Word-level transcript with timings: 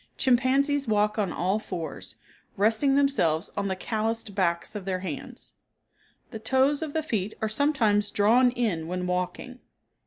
Chimpanzees 0.17 0.87
walk 0.87 1.19
on 1.19 1.31
all 1.31 1.59
fours, 1.59 2.15
resting 2.57 2.95
themselves 2.95 3.51
on 3.55 3.67
the 3.67 3.75
calloused 3.75 4.33
backs 4.33 4.73
of 4.73 4.85
their 4.85 5.01
hands. 5.01 5.53
The 6.31 6.39
toes 6.39 6.81
of 6.81 6.93
the 6.93 7.03
feet 7.03 7.35
are 7.39 7.47
sometimes 7.47 8.09
drawn 8.09 8.49
in 8.49 8.87
when 8.87 9.05
walking. 9.05 9.59